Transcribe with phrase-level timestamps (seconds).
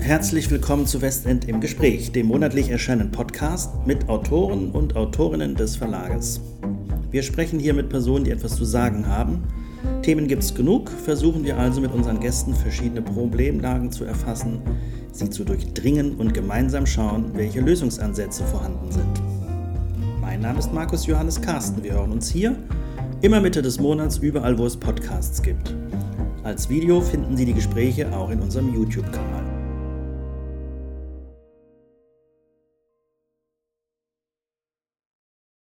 [0.00, 5.76] Herzlich willkommen zu Westend im Gespräch, dem monatlich erscheinenden Podcast mit Autoren und Autorinnen des
[5.76, 6.40] Verlages.
[7.10, 9.42] Wir sprechen hier mit Personen, die etwas zu sagen haben.
[10.02, 14.60] Themen gibt es genug, versuchen wir also mit unseren Gästen verschiedene Problemlagen zu erfassen,
[15.12, 19.22] sie zu durchdringen und gemeinsam schauen, welche Lösungsansätze vorhanden sind.
[20.22, 21.82] Mein Name ist Markus Johannes Carsten.
[21.82, 22.56] Wir hören uns hier
[23.20, 25.74] immer Mitte des Monats überall, wo es Podcasts gibt.
[26.44, 29.47] Als Video finden Sie die Gespräche auch in unserem YouTube-Kanal.